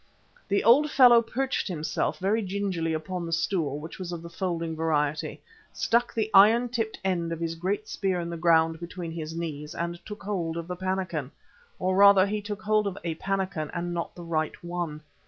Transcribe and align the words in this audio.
The 0.47 0.63
old 0.63 0.89
fellow 0.89 1.21
perched 1.21 1.67
himself 1.67 2.17
very 2.17 2.41
gingerly 2.41 2.91
upon 2.91 3.23
the 3.27 3.31
stool, 3.31 3.77
which 3.79 3.99
was 3.99 4.11
of 4.11 4.23
the 4.23 4.31
folding 4.31 4.75
variety, 4.75 5.43
stuck 5.71 6.11
the 6.11 6.31
iron 6.33 6.69
tipped 6.69 6.97
end 7.05 7.31
of 7.31 7.39
his 7.39 7.53
great 7.53 7.87
spear 7.87 8.19
in 8.19 8.31
the 8.31 8.35
ground 8.35 8.79
between 8.79 9.11
his 9.11 9.35
knees 9.37 9.75
and 9.75 10.03
took 10.03 10.23
hold 10.23 10.57
of 10.57 10.67
the 10.67 10.75
pannikin. 10.75 11.29
Or 11.77 11.95
rather 11.95 12.25
he 12.25 12.41
took 12.41 12.63
hold 12.63 12.87
of 12.87 12.97
a 13.03 13.13
pannikin 13.13 13.69
and 13.75 13.93
not 13.93 14.15
the 14.15 14.23
right 14.23 14.63
one. 14.63 15.03